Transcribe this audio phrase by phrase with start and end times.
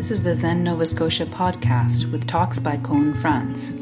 [0.00, 3.74] This is the Zen Nova Scotia podcast with talks by Koun Franz.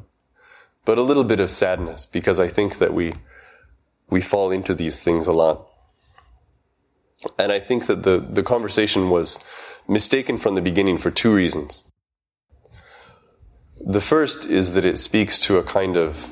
[0.85, 3.15] but a little bit of sadness because I think that we,
[4.09, 5.67] we fall into these things a lot.
[7.39, 9.39] And I think that the, the conversation was
[9.89, 11.85] mistaken from the beginning for two reasons.
[13.81, 16.29] The first is that it speaks to a kind of,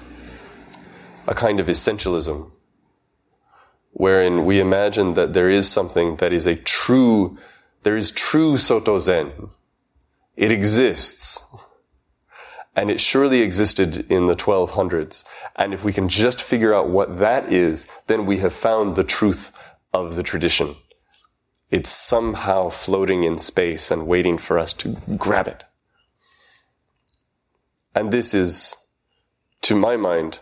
[1.27, 2.51] a kind of essentialism,
[3.93, 7.39] wherein we imagine that there is something that is a true
[7.85, 9.51] there is true Soto Zen.
[10.37, 11.45] It exists.
[12.77, 15.25] And it surely existed in the 1200s.
[15.57, 19.05] And if we can just figure out what that is, then we have found the
[19.05, 19.53] truth
[19.93, 20.75] of the tradition.
[21.71, 25.65] It's somehow floating in space and waiting for us to grab it.
[27.95, 28.77] And this is,
[29.63, 30.41] to my mind,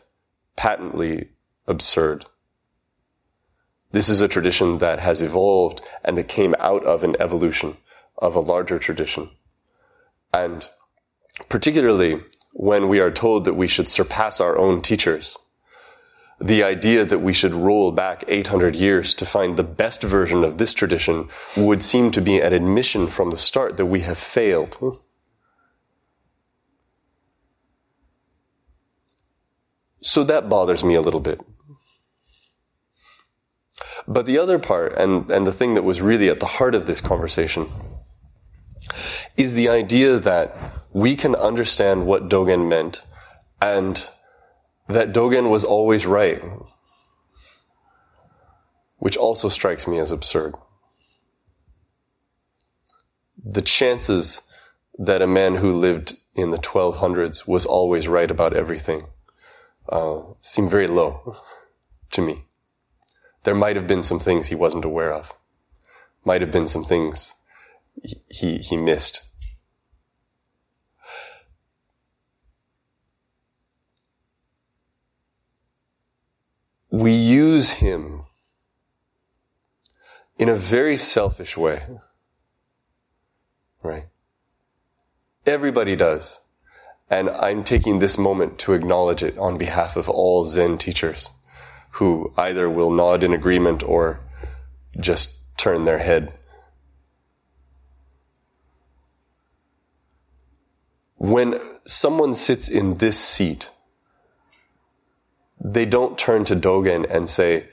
[0.57, 1.29] patently
[1.67, 2.25] absurd.
[3.91, 7.77] This is a tradition that has evolved and that came out of an evolution
[8.17, 9.31] of a larger tradition.
[10.35, 10.69] And
[11.49, 12.21] particularly
[12.53, 15.39] when we are told that we should surpass our own teachers,
[16.41, 20.59] the idea that we should roll back 800 years to find the best version of
[20.59, 24.77] this tradition would seem to be an admission from the start that we have failed.
[30.01, 31.41] So that bothers me a little bit.
[34.09, 36.87] But the other part, and, and the thing that was really at the heart of
[36.87, 37.69] this conversation,
[39.37, 40.55] is the idea that
[40.93, 43.05] we can understand what Dogen meant
[43.61, 44.09] and
[44.89, 46.43] that Dogen was always right,
[48.99, 50.55] which also strikes me as absurd.
[53.45, 54.43] The chances
[54.99, 59.07] that a man who lived in the 1200s was always right about everything
[59.89, 61.37] uh, seem very low
[62.11, 62.45] to me
[63.45, 65.33] there might have been some things he wasn't aware of.
[66.25, 67.35] Might have been some things
[68.29, 69.23] he, he missed.
[76.91, 78.27] We use him
[80.39, 81.81] in a very selfish way.
[83.83, 84.07] Right?
[85.47, 86.41] Everybody does.
[87.09, 91.31] And I'm taking this moment to acknowledge it on behalf of all Zen teachers
[91.93, 94.21] who either will nod in agreement or
[94.99, 96.33] just turn their head.
[101.23, 103.71] When someone sits in this seat,
[105.61, 107.69] they don't turn to Dogen and say,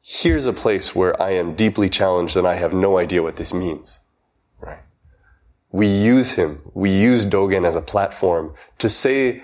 [0.00, 3.52] here's a place where I am deeply challenged and I have no idea what this
[3.52, 3.98] means.
[4.60, 4.78] Right?
[5.72, 9.42] We use him, we use Dogen as a platform to say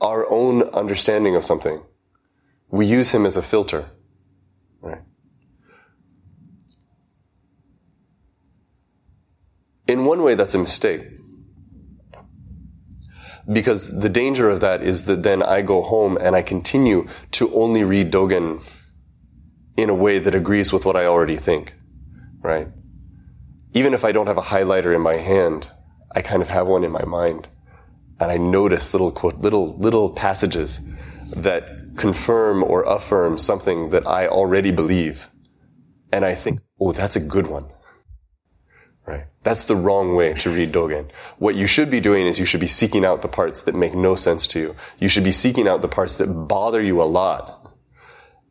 [0.00, 1.80] our own understanding of something.
[2.70, 3.88] We use him as a filter.
[4.80, 5.02] Right?
[9.86, 11.13] In one way, that's a mistake.
[13.52, 17.52] Because the danger of that is that then I go home and I continue to
[17.54, 18.62] only read Dogen
[19.76, 21.74] in a way that agrees with what I already think.
[22.40, 22.68] Right?
[23.74, 25.70] Even if I don't have a highlighter in my hand,
[26.12, 27.48] I kind of have one in my mind
[28.20, 30.80] and I notice little quote, little, little passages
[31.36, 35.28] that confirm or affirm something that I already believe.
[36.12, 37.66] And I think, oh, that's a good one.
[39.06, 39.26] Right?
[39.42, 41.10] That's the wrong way to read Dogen.
[41.38, 43.94] What you should be doing is you should be seeking out the parts that make
[43.94, 44.76] no sense to you.
[44.98, 47.74] You should be seeking out the parts that bother you a lot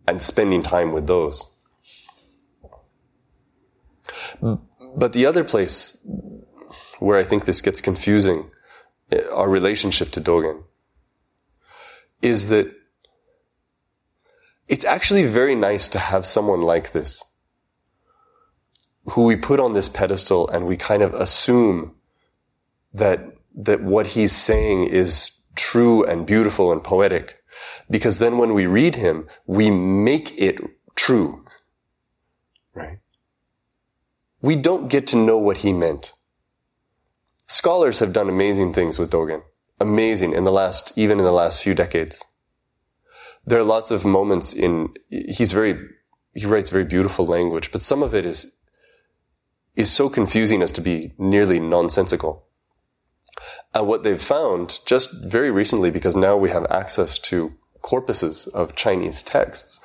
[0.07, 1.47] and spending time with those.
[4.95, 6.05] But the other place
[6.99, 8.51] where I think this gets confusing,
[9.11, 10.63] eh, our relationship to Dogen,
[12.21, 12.71] is that
[14.67, 17.23] it's actually very nice to have someone like this
[19.05, 21.95] who we put on this pedestal and we kind of assume
[22.93, 23.19] that,
[23.55, 27.39] that what he's saying is true and beautiful and poetic.
[27.89, 30.59] Because then when we read him, we make it
[30.95, 31.43] true.
[32.73, 32.99] Right?
[34.41, 36.13] We don't get to know what he meant.
[37.47, 39.43] Scholars have done amazing things with Dogen.
[39.79, 42.23] Amazing in the last, even in the last few decades.
[43.45, 45.77] There are lots of moments in, he's very,
[46.33, 48.55] he writes very beautiful language, but some of it is
[49.75, 52.45] is so confusing as to be nearly nonsensical.
[53.73, 58.75] And what they've found just very recently, because now we have access to corpuses of
[58.75, 59.81] Chinese texts,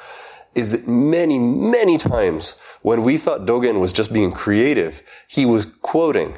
[0.55, 5.67] is that many, many times when we thought Dogen was just being creative, he was
[5.83, 6.37] quoting.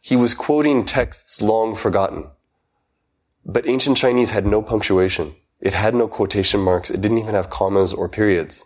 [0.00, 2.30] He was quoting texts long forgotten.
[3.44, 5.34] But ancient Chinese had no punctuation.
[5.60, 6.90] It had no quotation marks.
[6.90, 8.64] It didn't even have commas or periods.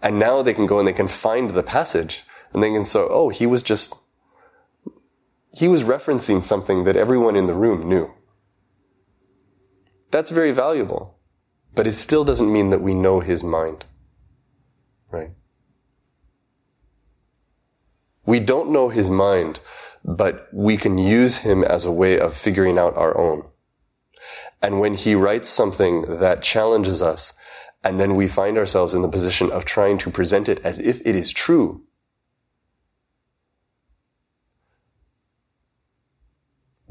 [0.00, 2.22] And now they can go and they can find the passage
[2.54, 3.94] and thinking, so, oh, he was just,
[5.52, 8.10] he was referencing something that everyone in the room knew.
[10.12, 11.18] That's very valuable.
[11.74, 13.84] But it still doesn't mean that we know his mind.
[15.10, 15.30] Right?
[18.24, 19.58] We don't know his mind,
[20.04, 23.50] but we can use him as a way of figuring out our own.
[24.62, 27.32] And when he writes something that challenges us,
[27.82, 31.00] and then we find ourselves in the position of trying to present it as if
[31.04, 31.82] it is true,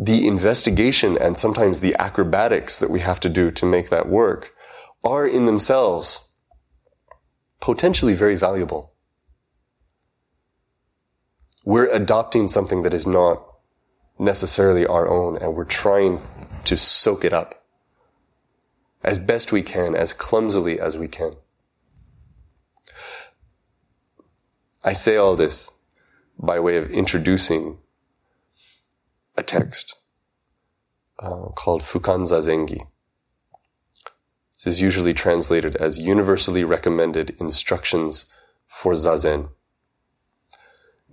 [0.06, 4.54] the investigation and sometimes the acrobatics that we have to do to make that work
[5.02, 6.36] are in themselves
[7.62, 8.94] potentially very valuable.
[11.64, 13.46] We're adopting something that is not
[14.20, 16.22] necessarily our own and we're trying
[16.66, 17.64] to soak it up
[19.04, 21.36] as best we can, as clumsily as we can.
[24.84, 25.72] I say all this
[26.38, 27.78] by way of introducing
[29.36, 29.96] a text
[31.20, 32.88] uh, called Fukan Zazengi.
[34.54, 38.26] This is usually translated as universally recommended instructions
[38.66, 39.50] for Zazen.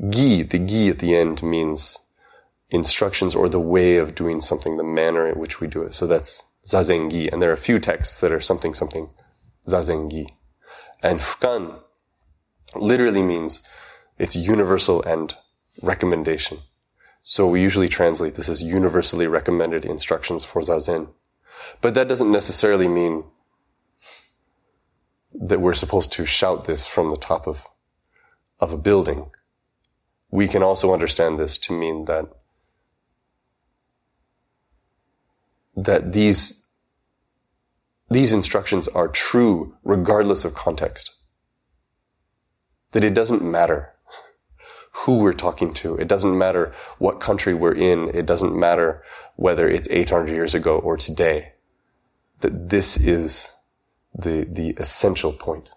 [0.08, 1.99] Gi, the gi at the end means
[2.70, 5.94] instructions or the way of doing something, the manner in which we do it.
[5.94, 7.31] So that's Zazengi.
[7.31, 9.12] And there are a few texts that are something, something,
[9.66, 10.26] Zazengi.
[11.02, 11.81] And Fukan
[12.76, 13.62] literally means
[14.19, 15.34] it's universal and
[15.82, 16.58] recommendation.
[17.22, 21.11] So we usually translate this as universally recommended instructions for Zazen.
[21.81, 23.25] But that doesn't necessarily mean
[25.34, 27.67] that we're supposed to shout this from the top of,
[28.58, 29.31] of a building.
[30.31, 32.26] We can also understand this to mean that,
[35.76, 36.66] that these,
[38.11, 41.14] these instructions are true regardless of context.
[42.92, 43.94] That it doesn't matter
[44.92, 45.97] who we're talking to.
[45.97, 48.11] It doesn't matter what country we're in.
[48.14, 49.02] It doesn't matter
[49.37, 51.52] whether it's 800 years ago or today.
[52.40, 53.50] That this is
[54.14, 55.70] the, the essential point.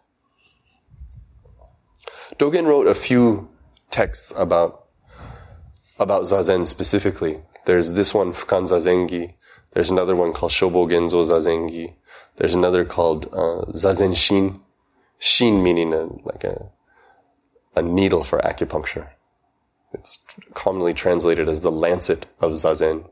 [2.37, 3.49] Dogen wrote a few
[3.91, 4.85] texts about,
[5.99, 7.41] about Zazen specifically.
[7.65, 9.35] There's this one, Fukan Zazengi.
[9.73, 11.95] There's another one called Shobo Genzo Zazengi.
[12.37, 14.61] There's another called uh, Zazen Shin.
[15.19, 16.69] Shin meaning a, like a,
[17.75, 19.09] a needle for acupuncture.
[19.93, 23.09] It's commonly translated as the lancet of Zazen.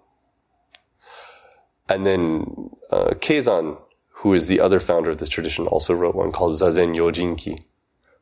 [1.88, 6.32] And then uh, Keizan, who is the other founder of this tradition, also wrote one
[6.32, 7.64] called Zazen Yojinki,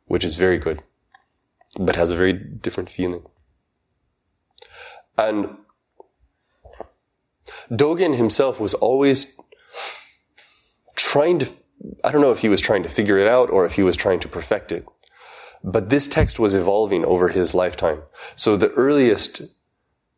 [0.05, 0.81] which is very good,
[1.79, 3.23] but has a very different feeling.
[5.17, 5.57] And
[7.69, 9.37] Dogen himself was always
[10.95, 11.49] trying to,
[12.03, 13.95] I don't know if he was trying to figure it out or if he was
[13.95, 14.85] trying to perfect it.
[15.63, 18.03] But this text was evolving over his lifetime.
[18.35, 19.41] So the earliest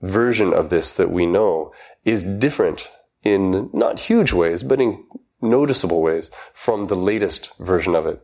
[0.02, 1.74] version of this that we know
[2.06, 2.92] is different
[3.24, 5.04] in not huge ways, but in
[5.42, 8.22] noticeable ways from the latest version of it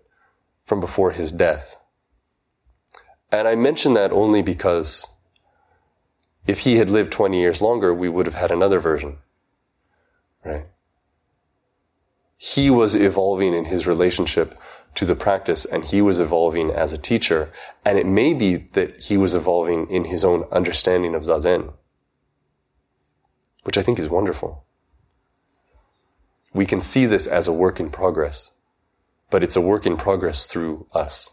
[0.63, 1.77] from before his death.
[3.31, 5.07] And I mention that only because
[6.45, 9.17] if he had lived 20 years longer, we would have had another version.
[10.45, 10.65] Right?
[12.37, 14.57] He was evolving in his relationship
[14.95, 17.51] to the practice and he was evolving as a teacher.
[17.85, 21.73] And it may be that he was evolving in his own understanding of Zazen,
[23.63, 24.65] which I think is wonderful.
[26.53, 28.51] We can see this as a work in progress,
[29.29, 31.31] but it's a work in progress through us.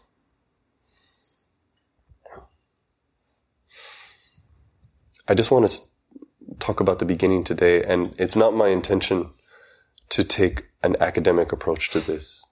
[5.27, 5.81] I just want to
[6.59, 9.31] talk about the beginning today, and it's not my intention
[10.09, 12.45] to take an academic approach to this.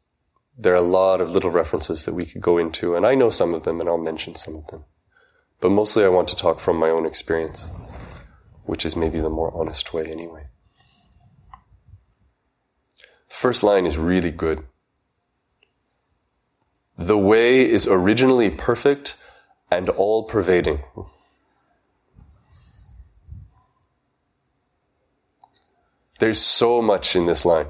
[0.58, 3.30] There are a lot of little references that we could go into, and I know
[3.30, 4.86] some of them, and I'll mention some of them.
[5.60, 7.72] But mostly I want to talk from my own experience,
[8.66, 10.48] which is maybe the more honest way anyway.
[13.30, 14.66] The first line is really good.
[16.98, 19.18] The way is originally perfect
[19.72, 20.84] and all pervading.
[26.20, 27.68] There's so much in this line.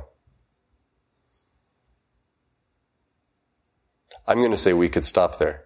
[4.28, 5.66] I'm going to say we could stop there.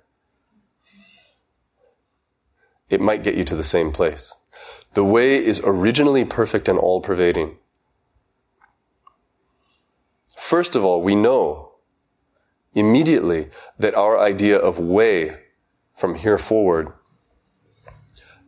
[2.90, 4.36] It might get you to the same place.
[4.94, 7.58] The way is originally perfect and all pervading.
[10.36, 11.74] First of all, we know
[12.74, 15.38] immediately that our idea of way
[15.96, 16.94] from here forward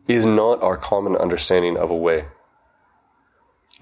[0.08, 2.26] is not our common understanding of a way.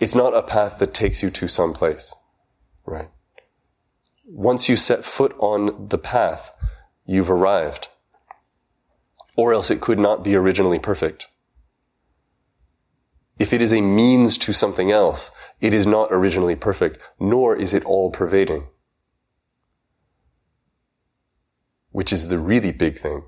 [0.00, 2.14] It's not a path that takes you to some place,
[2.86, 3.08] right?
[4.30, 6.52] Once you set foot on the path,
[7.06, 7.88] you've arrived.
[9.36, 11.28] Or else it could not be originally perfect.
[13.38, 15.30] If it is a means to something else,
[15.62, 18.66] it is not originally perfect, nor is it all pervading.
[21.90, 23.24] Which is the really big thing.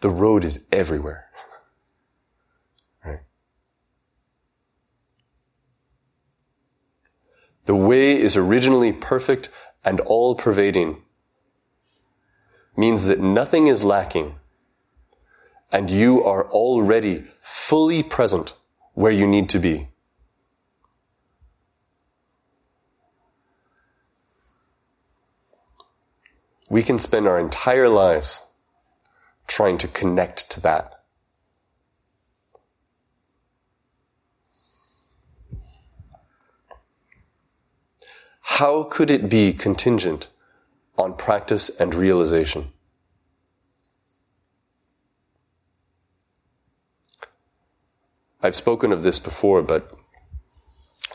[0.00, 1.30] The road is everywhere.
[7.64, 9.48] The way is originally perfect
[9.84, 11.02] and all pervading.
[12.76, 14.34] Means that nothing is lacking
[15.74, 18.54] and you are already fully present
[18.92, 19.88] where you need to be.
[26.68, 28.42] We can spend our entire lives
[29.46, 30.93] trying to connect to that.
[38.58, 40.28] How could it be contingent
[40.96, 42.70] on practice and realization?
[48.40, 49.90] I've spoken of this before, but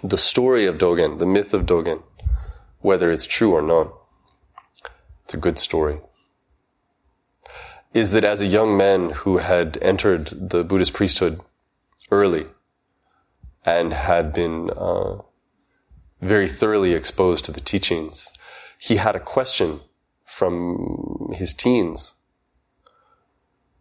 [0.04, 2.04] the story of Dogen, the myth of Dogen,
[2.82, 3.94] whether it's true or not,
[5.24, 6.02] it's a good story,
[7.94, 11.40] is that as a young man who had entered the Buddhist priesthood
[12.12, 12.48] early
[13.66, 15.20] and had been uh,
[16.22, 18.32] very thoroughly exposed to the teachings,
[18.78, 19.82] he had a question
[20.26, 22.16] from his teens.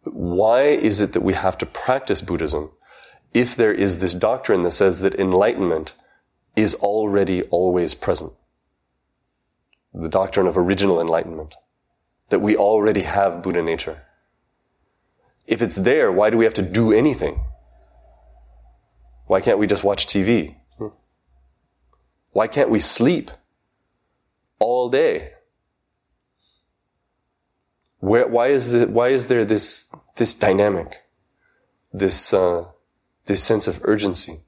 [0.04, 2.71] Why is it that we have to practice Buddhism
[3.35, 5.95] if there is this doctrine that says that enlightenment
[6.57, 8.33] is already always present?
[9.92, 11.54] The doctrine of original enlightenment.
[12.30, 14.02] That we already have Buddha nature.
[15.47, 17.40] If it's there, why do we have to do anything?
[19.26, 20.57] Why can't we just watch TV?
[22.32, 23.30] Why can't we sleep
[24.58, 25.32] all day?
[28.00, 31.02] Where, why is the, why is there this, this dynamic?
[31.92, 32.66] This, uh,
[33.26, 34.42] this sense of urgency?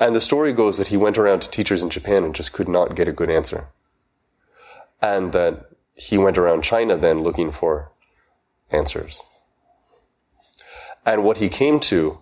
[0.00, 2.68] And the story goes that he went around to teachers in Japan and just could
[2.68, 3.68] not get a good answer.
[5.02, 7.92] And that he went around China then looking for
[8.70, 9.22] answers.
[11.04, 12.20] And what he came to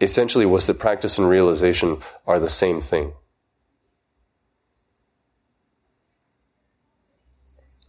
[0.00, 3.12] essentially was that practice and realization are the same thing.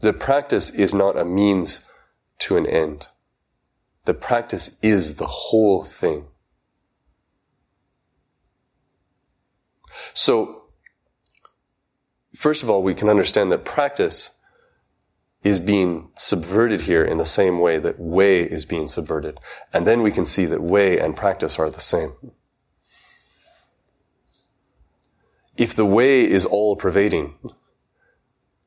[0.01, 1.85] The practice is not a means
[2.39, 3.07] to an end.
[4.05, 6.25] The practice is the whole thing.
[10.13, 10.63] So,
[12.33, 14.38] first of all, we can understand that practice
[15.43, 19.39] is being subverted here in the same way that way is being subverted.
[19.73, 22.13] And then we can see that way and practice are the same.
[25.55, 27.35] If the way is all pervading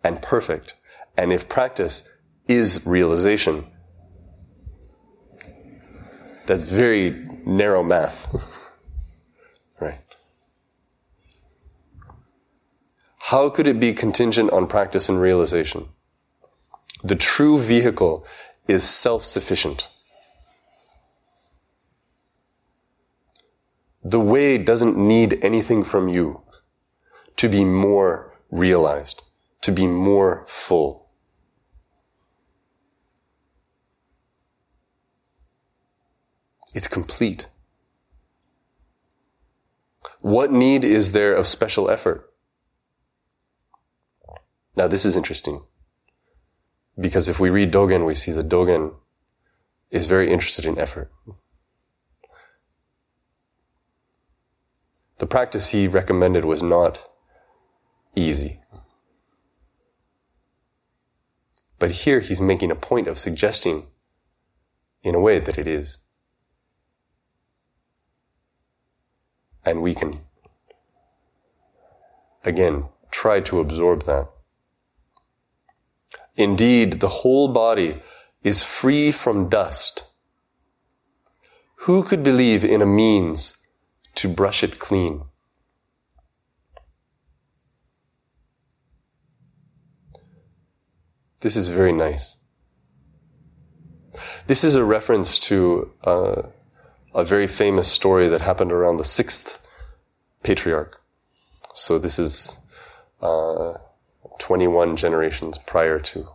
[0.02, 0.76] and perfect,
[1.16, 2.08] and if practice
[2.48, 3.66] is realization,
[6.46, 8.34] that's very narrow math.
[9.80, 10.00] right?
[13.18, 15.88] How could it be contingent on practice and realization?
[17.04, 18.24] The true vehicle
[18.68, 19.88] is self-sufficient.
[24.04, 26.42] The way doesn't need anything from you.
[27.36, 29.22] to be more realized,
[29.62, 31.08] to be more full.
[36.74, 37.48] It's complete.
[40.20, 42.32] What need is there of special effort?
[44.76, 45.62] Now, this is interesting.
[46.98, 48.94] Because if we read Dogen, we see that Dogen
[49.90, 51.10] is very interested in effort.
[55.18, 57.08] The practice he recommended was not
[58.16, 58.60] easy.
[61.78, 63.86] But here he's making a point of suggesting,
[65.02, 65.98] in a way, that it is.
[69.64, 70.12] And we can,
[72.44, 74.31] again, try to absorb that.
[76.36, 78.00] Indeed, the whole body
[78.42, 80.04] is free from dust.
[81.86, 83.56] Who could believe in a means
[84.14, 85.24] to brush it clean?
[91.40, 92.38] This is very nice.
[94.46, 96.42] This is a reference to uh,
[97.14, 99.58] a very famous story that happened around the sixth
[100.44, 101.00] patriarch.
[101.74, 102.58] So this is
[103.20, 103.74] uh,
[104.42, 106.28] 21 generations prior to.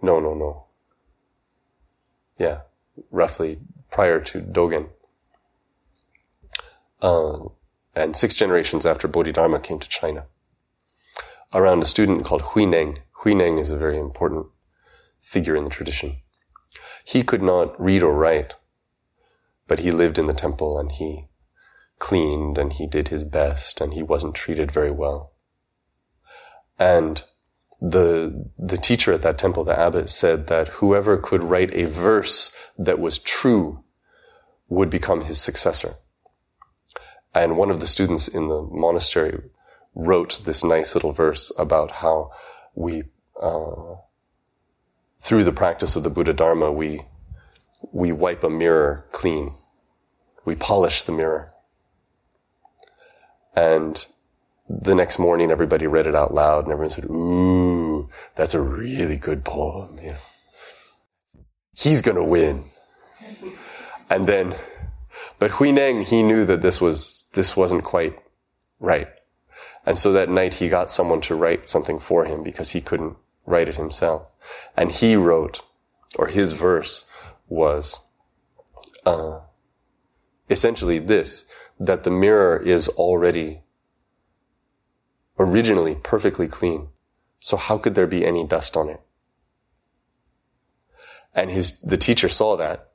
[0.00, 0.64] No, no, no.
[2.38, 2.62] Yeah,
[3.10, 3.58] roughly
[3.90, 4.88] prior to Dogen.
[7.02, 7.50] Uh,
[7.94, 10.24] and six generations after Bodhidharma came to China.
[11.52, 13.00] Around a student called Huineng.
[13.20, 14.46] Huineng is a very important
[15.20, 16.16] figure in the tradition.
[17.04, 18.54] He could not read or write,
[19.68, 21.28] but he lived in the temple and he
[21.98, 25.34] cleaned and he did his best and he wasn't treated very well.
[26.78, 27.24] And
[27.80, 32.54] the, the teacher at that temple, the abbot, said that whoever could write a verse
[32.78, 33.82] that was true
[34.68, 35.94] would become his successor.
[37.34, 39.38] And one of the students in the monastery
[39.94, 42.30] wrote this nice little verse about how
[42.74, 43.04] we,
[43.40, 43.96] uh,
[45.18, 47.02] through the practice of the Buddha Dharma, we,
[47.92, 49.52] we wipe a mirror clean.
[50.44, 51.52] We polish the mirror.
[53.54, 54.06] And
[54.68, 59.16] the next morning, everybody read it out loud and everyone said, ooh, that's a really
[59.16, 59.98] good poem.
[61.74, 62.64] He's going to win.
[64.10, 64.56] And then,
[65.38, 68.18] but Huineng, he knew that this was, this wasn't quite
[68.80, 69.08] right.
[69.84, 73.16] And so that night he got someone to write something for him because he couldn't
[73.44, 74.26] write it himself.
[74.76, 75.62] And he wrote,
[76.18, 77.04] or his verse
[77.48, 78.02] was,
[79.04, 79.40] uh,
[80.50, 81.46] essentially this,
[81.78, 83.62] that the mirror is already
[85.38, 86.88] originally perfectly clean.
[87.38, 89.00] So how could there be any dust on it?
[91.34, 92.92] And his, the teacher saw that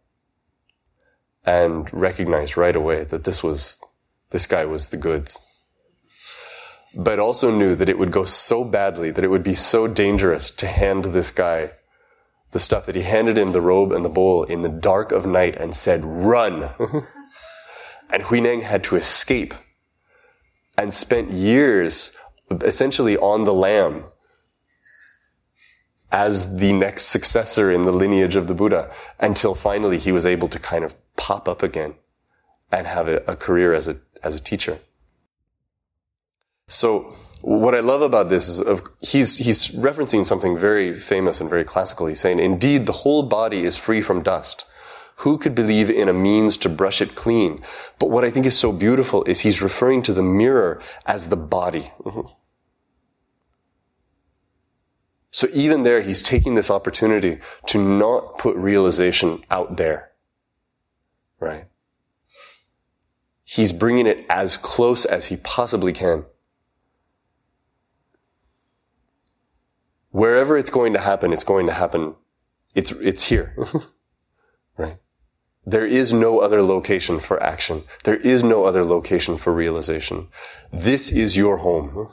[1.46, 3.78] and recognized right away that this was,
[4.32, 5.40] this guy was the goods.
[6.96, 10.52] But also knew that it would go so badly, that it would be so dangerous
[10.52, 11.72] to hand this guy
[12.52, 15.26] the stuff that he handed him the robe and the bowl in the dark of
[15.26, 16.70] night and said, run.
[18.10, 19.54] and Huineng had to escape
[20.78, 22.18] and spent years
[22.64, 24.06] essentially on the lam
[26.12, 30.50] as the next successor in the lineage of the Buddha until finally he was able
[30.50, 31.96] to kind of pop up again
[32.72, 34.80] and have a, a career as a, as a teacher.
[36.68, 41.50] So what I love about this is of, he's, he's referencing something very famous and
[41.50, 42.08] very classical.
[42.08, 44.66] He's saying, indeed, the whole body is free from dust.
[45.18, 47.62] Who could believe in a means to brush it clean?
[48.00, 51.36] But what I think is so beautiful is he's referring to the mirror as the
[51.38, 51.92] body.
[52.04, 52.22] Mm-hmm.
[55.32, 60.12] So even there, he's taking this opportunity to not put realization out there.
[61.40, 61.66] Right?
[63.44, 66.26] He's bringing it as close as he possibly can.
[70.12, 72.16] Wherever it's going to happen, it's going to happen.
[72.76, 73.56] It's, it's here.
[74.78, 74.98] right?
[75.66, 77.84] There is no other location for action.
[78.04, 80.28] There is no other location for realization.
[80.74, 82.10] This is your home.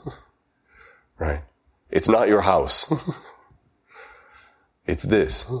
[1.19, 1.41] right?
[1.89, 2.91] It's not your house.
[4.85, 5.51] it's this.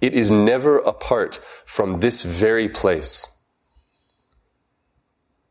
[0.00, 3.36] It is never apart from this very place.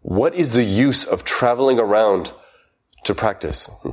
[0.02, 2.34] What is the use of traveling around
[3.04, 3.70] to practice?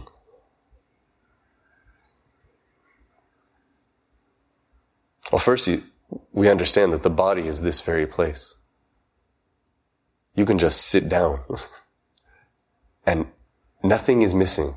[5.33, 5.69] Well, first,
[6.33, 8.55] we understand that the body is this very place.
[10.35, 11.41] You can just sit down.
[13.07, 13.27] and
[13.83, 14.75] nothing is missing.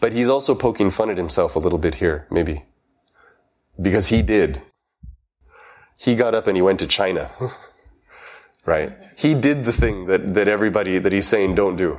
[0.00, 2.64] But he's also poking fun at himself a little bit here, maybe.
[3.80, 4.62] Because he did.
[5.98, 7.30] He got up and he went to China.
[8.66, 8.92] right?
[9.16, 11.98] He did the thing that, that everybody, that he's saying don't do.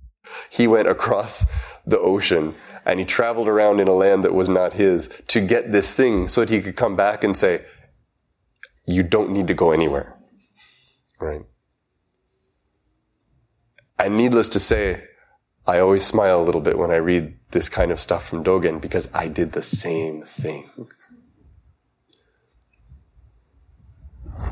[0.50, 1.46] he went across
[1.86, 2.54] the ocean
[2.86, 6.28] and he traveled around in a land that was not his to get this thing
[6.28, 7.64] so that he could come back and say,
[8.86, 10.16] you don't need to go anywhere.
[11.20, 11.42] Right?
[14.02, 15.04] And needless to say,
[15.64, 18.80] I always smile a little bit when I read this kind of stuff from Dogen
[18.80, 20.68] because I did the same thing.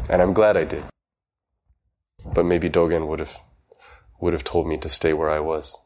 [0.09, 0.85] And I'm glad I did.
[2.33, 3.39] But maybe Dogen would have
[4.21, 5.81] would have told me to stay where I was.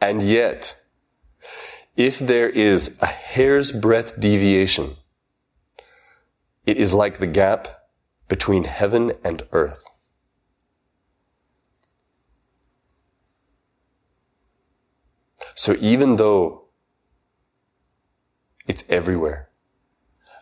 [0.00, 0.80] And yet,
[1.96, 4.96] if there is a hair's breadth deviation,
[6.64, 7.68] it is like the gap
[8.28, 9.89] between heaven and earth.
[15.60, 16.70] So even though
[18.66, 19.50] it's everywhere,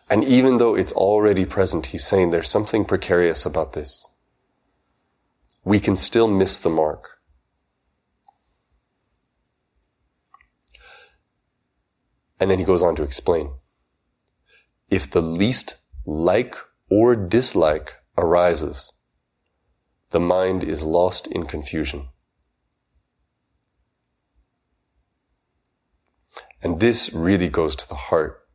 [0.09, 4.07] and even though it's already present, he's saying there's something precarious about this.
[5.65, 7.19] We can still miss the mark.
[12.39, 13.55] And then he goes on to explain.
[14.89, 16.55] If the least like
[16.89, 18.93] or dislike arises,
[20.11, 22.11] the mind is lost in confusion.
[26.63, 28.47] And this really goes to the heart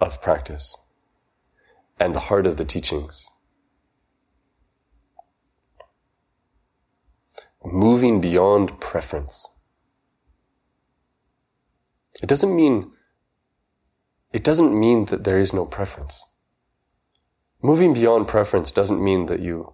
[0.00, 0.76] of practice
[1.98, 3.30] and the heart of the teachings.
[7.64, 9.48] Moving beyond preference.
[12.22, 12.92] It doesn't mean,
[14.32, 16.26] it doesn't mean that there is no preference.
[17.62, 19.72] Moving beyond preference doesn't mean that you,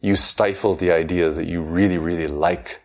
[0.00, 2.80] you stifle the idea that you really, really like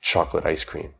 [0.00, 0.94] chocolate ice cream.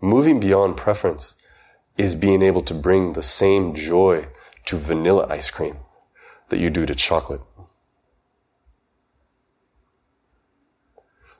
[0.00, 1.34] Moving beyond preference
[1.96, 4.28] is being able to bring the same joy
[4.66, 5.78] to vanilla ice cream
[6.50, 7.40] that you do to chocolate.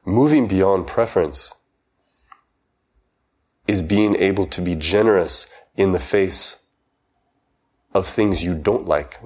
[0.05, 1.55] Moving beyond preference
[3.68, 6.71] is being able to be generous in the face
[7.94, 9.21] of things you don't like,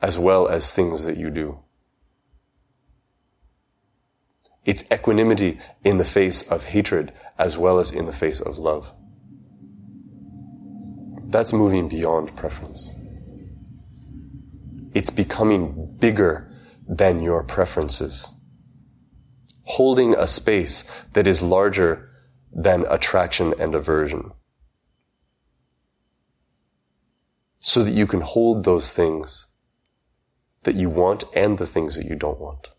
[0.00, 1.60] as well as things that you do.
[4.68, 8.92] It's equanimity in the face of hatred as well as in the face of love.
[11.24, 12.92] That's moving beyond preference.
[14.92, 16.52] It's becoming bigger
[16.86, 18.30] than your preferences.
[19.62, 22.10] Holding a space that is larger
[22.52, 24.32] than attraction and aversion.
[27.58, 29.46] So that you can hold those things
[30.64, 32.72] that you want and the things that you don't want.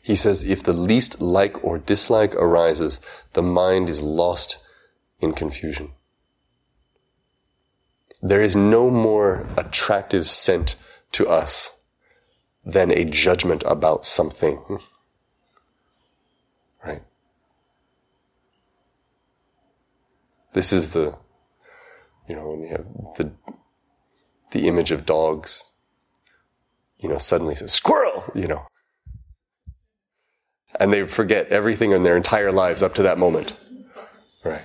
[0.00, 3.00] He says, if the least like or dislike arises,
[3.34, 4.64] the mind is lost
[5.20, 5.92] in confusion.
[8.22, 10.76] There is no more attractive scent
[11.12, 11.82] to us
[12.64, 14.56] than a judgment about something.
[14.56, 14.76] Hmm.
[16.82, 17.02] Right?
[20.54, 21.18] This is the,
[22.26, 23.32] you know, when you have the,
[24.52, 25.64] the image of dogs,
[26.98, 28.66] you know, suddenly says, squirrel, you know
[30.80, 33.54] and they forget everything in their entire lives up to that moment.
[34.44, 34.62] Right.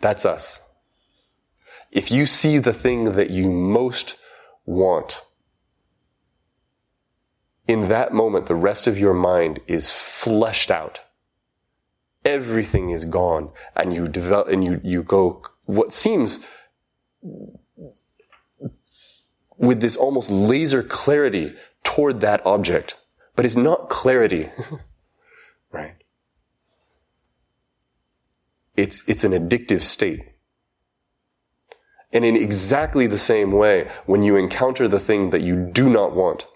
[0.00, 0.60] That's us.
[1.90, 4.16] If you see the thing that you most
[4.66, 5.22] want,
[7.66, 11.00] in that moment, the rest of your mind is fleshed out.
[12.24, 16.46] Everything is gone and you develop, and you, you go, what seems
[19.56, 22.96] with this almost laser clarity toward that object
[23.38, 24.48] but it's not clarity,
[25.70, 25.94] right?
[28.76, 30.24] It's, it's an addictive state.
[32.12, 36.16] And in exactly the same way, when you encounter the thing that you do not
[36.16, 36.48] want,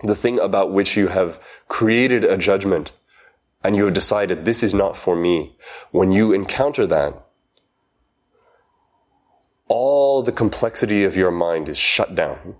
[0.00, 2.92] the thing about which you have created a judgment,
[3.62, 5.58] and you have decided this is not for me,
[5.90, 7.12] when you encounter that,
[9.68, 12.56] all the complexity of your mind is shut down.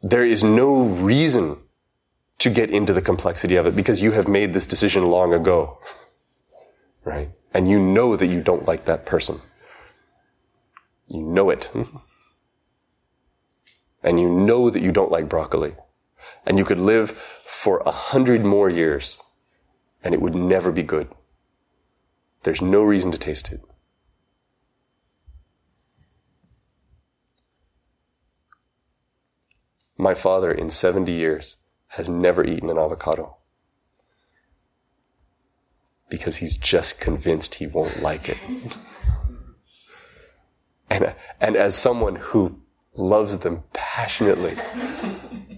[0.00, 1.58] There is no reason
[2.38, 5.78] to get into the complexity of it because you have made this decision long ago.
[7.04, 7.30] Right?
[7.52, 9.40] And you know that you don't like that person.
[11.08, 11.70] You know it.
[14.00, 15.74] And you know that you don't like broccoli.
[16.46, 19.20] And you could live for a hundred more years
[20.02, 21.08] and it would never be good.
[22.44, 23.60] There's no reason to taste it.
[29.96, 31.56] My father, in 70 years,
[31.88, 33.38] has never eaten an avocado.
[36.08, 38.38] because he's just convinced he won't like it.
[40.90, 42.60] and, and as someone who
[42.94, 44.56] loves them passionately,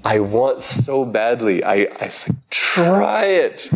[0.05, 1.63] I want so badly.
[1.63, 3.71] I, I say, try it.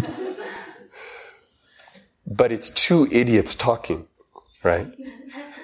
[2.26, 4.06] But it's two idiots talking,
[4.62, 4.86] right?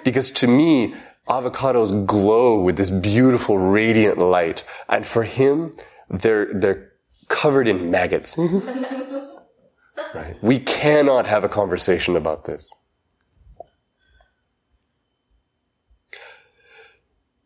[0.03, 0.93] Because to me,
[1.27, 4.63] avocados glow with this beautiful radiant light.
[4.87, 5.75] And for him,
[6.11, 6.91] they're, they're
[7.27, 8.37] covered in maggots.
[10.13, 10.35] right?
[10.41, 12.71] We cannot have a conversation about this.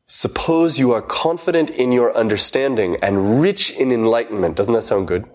[0.08, 4.56] Suppose you are confident in your understanding and rich in enlightenment.
[4.56, 5.26] Doesn't that sound good?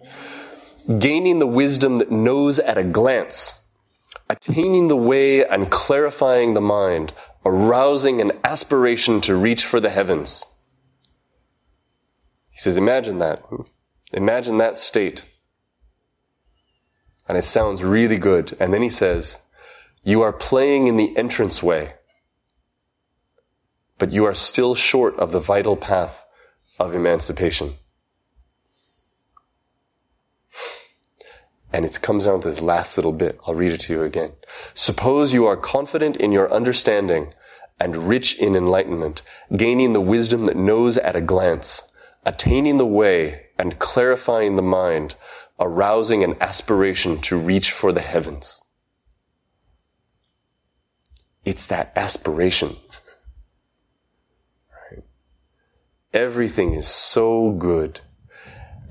[0.99, 3.69] Gaining the wisdom that knows at a glance,
[4.29, 7.13] attaining the way and clarifying the mind,
[7.45, 10.47] arousing an aspiration to reach for the heavens.
[12.61, 13.43] He says, imagine that.
[14.13, 15.25] Imagine that state.
[17.27, 18.55] And it sounds really good.
[18.61, 19.39] And then he says,
[20.05, 21.95] you are playing in the entranceway,
[23.97, 26.27] but you are still short of the vital path
[26.79, 27.77] of emancipation.
[31.73, 33.41] And it comes down to this last little bit.
[33.47, 34.33] I'll read it to you again.
[34.75, 37.33] Suppose you are confident in your understanding
[37.81, 39.23] and rich in enlightenment,
[39.57, 41.90] gaining the wisdom that knows at a glance,
[42.25, 45.17] attaining the way and clarifying the mind,
[45.59, 48.63] arousing an aspiration to reach for the heavens.
[51.45, 52.77] It's that aspiration.
[56.13, 58.01] Everything is so good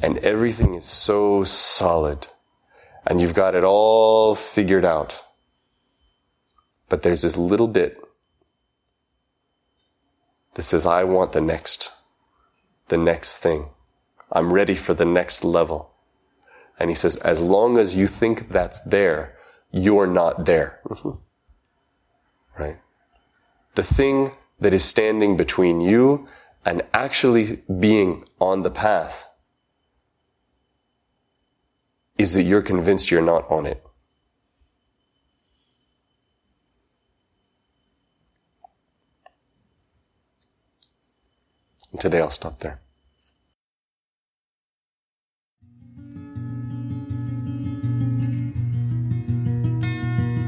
[0.01, 2.27] and everything is so solid
[3.05, 5.23] and you've got it all figured out.
[6.87, 7.99] But there's this little bit
[10.53, 11.91] that says, I want the next,
[12.89, 13.69] the next thing.
[14.31, 15.91] I'm ready for the next level.
[16.79, 19.35] And he says, as long as you think that's there,
[19.71, 20.79] you're not there.
[20.85, 22.61] Mm-hmm.
[22.61, 22.77] right?
[23.75, 26.27] The thing that is standing between you
[26.65, 29.27] and actually being on the path
[32.17, 33.83] is that you're convinced you're not on it.
[41.91, 42.79] And today I'll stop there.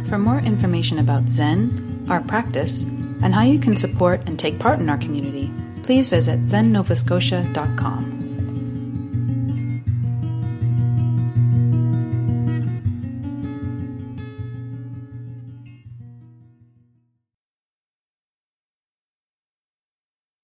[0.08, 4.80] For more information about Zen, our practice, and how you can support and take part
[4.80, 5.50] in our community,
[5.84, 8.21] please visit zennovascotia.com.